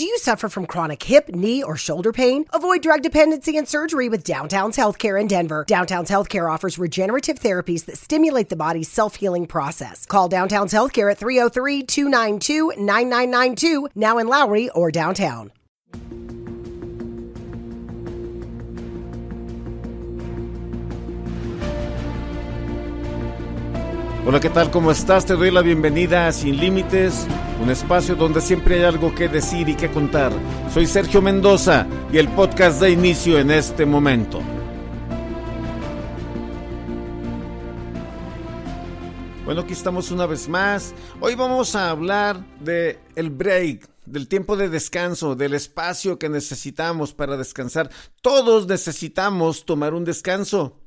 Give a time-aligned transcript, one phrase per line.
[0.00, 2.46] Do you suffer from chronic hip, knee, or shoulder pain?
[2.54, 5.66] Avoid drug dependency and surgery with Downtown's Healthcare in Denver.
[5.68, 10.06] Downtown's Healthcare offers regenerative therapies that stimulate the body's self healing process.
[10.06, 15.52] Call Downtown's Healthcare at 303 292 9992, now in Lowry or downtown.
[24.24, 24.70] Hola, ¿qué tal?
[24.70, 25.26] ¿Cómo estás?
[25.26, 27.26] Te doy la bienvenida a Sin Límites,
[27.60, 30.32] un espacio donde siempre hay algo que decir y que contar.
[30.72, 34.40] Soy Sergio Mendoza y el podcast da inicio en este momento.
[39.44, 40.94] Bueno, aquí estamos una vez más.
[41.20, 47.12] Hoy vamos a hablar de el break, del tiempo de descanso, del espacio que necesitamos
[47.12, 47.90] para descansar.
[48.22, 50.79] Todos necesitamos tomar un descanso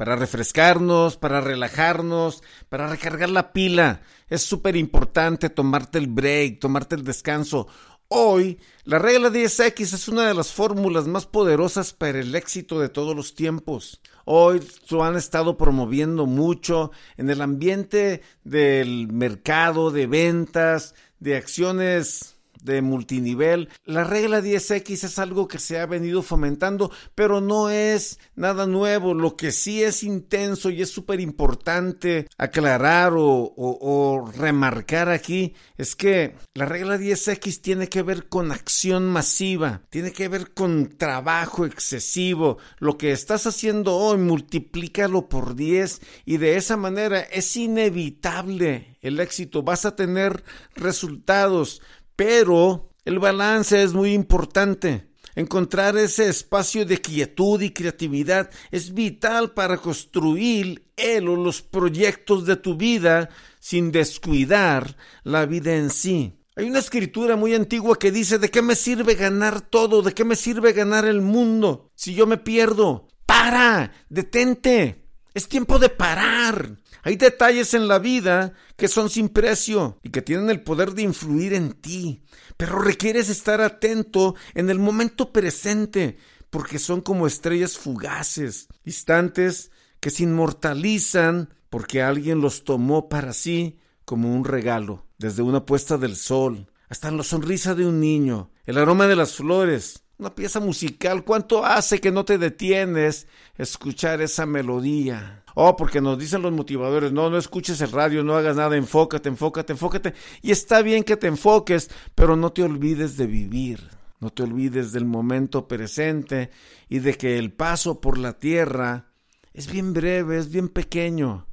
[0.00, 4.00] para refrescarnos, para relajarnos, para recargar la pila.
[4.30, 7.68] Es súper importante tomarte el break, tomarte el descanso.
[8.08, 12.88] Hoy, la regla 10X es una de las fórmulas más poderosas para el éxito de
[12.88, 14.00] todos los tiempos.
[14.24, 22.39] Hoy lo han estado promoviendo mucho en el ambiente del mercado, de ventas, de acciones
[22.62, 23.68] de multinivel.
[23.84, 29.14] La regla 10X es algo que se ha venido fomentando, pero no es nada nuevo.
[29.14, 36.34] Lo que sí es intenso y es súper importante aclarar o, remarcar aquí es que
[36.54, 42.58] la regla 10X tiene que ver con acción masiva, tiene que ver con trabajo excesivo.
[42.78, 49.20] Lo que estás haciendo hoy, multiplícalo por 10 y de esa manera es inevitable el
[49.20, 49.62] éxito.
[49.62, 50.44] Vas a tener
[50.74, 51.82] resultados
[52.20, 55.08] pero el balance es muy importante.
[55.36, 62.44] Encontrar ese espacio de quietud y creatividad es vital para construir el o los proyectos
[62.44, 66.38] de tu vida sin descuidar la vida en sí.
[66.56, 70.02] Hay una escritura muy antigua que dice, ¿de qué me sirve ganar todo?
[70.02, 73.08] ¿De qué me sirve ganar el mundo si yo me pierdo?
[73.24, 75.06] Para, detente.
[75.34, 76.76] Es tiempo de parar.
[77.02, 81.02] Hay detalles en la vida que son sin precio y que tienen el poder de
[81.02, 82.24] influir en ti,
[82.56, 86.18] pero requieres estar atento en el momento presente,
[86.50, 93.78] porque son como estrellas fugaces, instantes que se inmortalizan porque alguien los tomó para sí
[94.04, 98.76] como un regalo, desde una puesta del sol hasta la sonrisa de un niño, el
[98.76, 103.26] aroma de las flores, una pieza musical, ¿cuánto hace que no te detienes
[103.56, 105.42] escuchar esa melodía?
[105.54, 109.30] Oh, porque nos dicen los motivadores, no, no escuches el radio, no hagas nada, enfócate,
[109.30, 110.14] enfócate, enfócate.
[110.42, 113.88] Y está bien que te enfoques, pero no te olvides de vivir,
[114.20, 116.50] no te olvides del momento presente
[116.90, 119.06] y de que el paso por la tierra
[119.54, 121.46] es bien breve, es bien pequeño.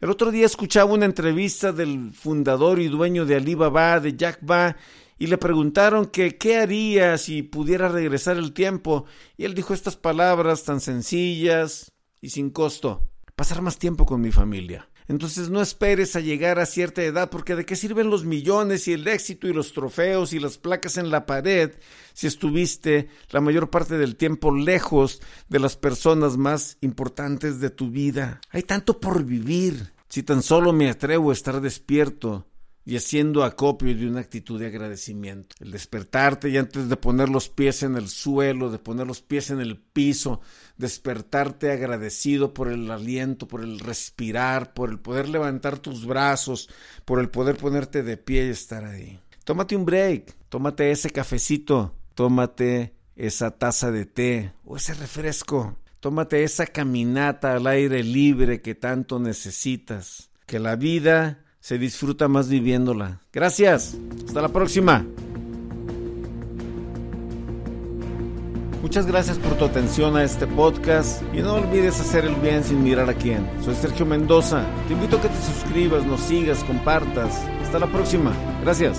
[0.00, 4.76] El otro día escuchaba una entrevista del fundador y dueño de Alibaba, de Jack Ma,
[5.22, 9.04] y le preguntaron que qué haría si pudiera regresar el tiempo,
[9.36, 14.32] y él dijo estas palabras tan sencillas y sin costo pasar más tiempo con mi
[14.32, 14.88] familia.
[15.06, 18.94] Entonces no esperes a llegar a cierta edad porque de qué sirven los millones y
[18.94, 21.70] el éxito y los trofeos y las placas en la pared
[22.14, 27.90] si estuviste la mayor parte del tiempo lejos de las personas más importantes de tu
[27.90, 28.40] vida.
[28.50, 29.92] Hay tanto por vivir.
[30.08, 32.48] Si tan solo me atrevo a estar despierto
[32.84, 35.54] y haciendo acopio de una actitud de agradecimiento.
[35.60, 39.50] El despertarte y antes de poner los pies en el suelo, de poner los pies
[39.50, 40.40] en el piso,
[40.78, 46.68] despertarte agradecido por el aliento, por el respirar, por el poder levantar tus brazos,
[47.04, 49.20] por el poder ponerte de pie y estar ahí.
[49.44, 56.42] Tómate un break, tómate ese cafecito, tómate esa taza de té o ese refresco, tómate
[56.42, 60.30] esa caminata al aire libre que tanto necesitas.
[60.46, 63.20] Que la vida se disfruta más viviéndola.
[63.32, 63.96] Gracias.
[64.26, 65.06] Hasta la próxima.
[68.82, 72.82] Muchas gracias por tu atención a este podcast y no olvides hacer el bien sin
[72.82, 73.48] mirar a quién.
[73.64, 74.66] Soy Sergio Mendoza.
[74.88, 77.40] Te invito a que te suscribas, nos sigas, compartas.
[77.62, 78.32] Hasta la próxima.
[78.62, 78.98] Gracias.